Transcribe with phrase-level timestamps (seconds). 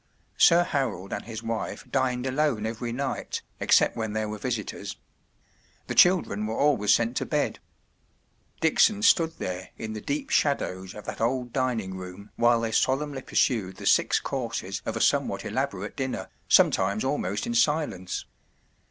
[0.39, 4.97] Sir Harold and his wife dined alone every night, except when there were visitors.
[5.85, 7.59] The children were always sent to bed.
[8.61, 13.21] Dickson stood there in the deep shadows of that old dining room while they solemnly
[13.21, 18.25] pursued the six courses of a some¬ what elaborate dinner, sometimes almost in silence.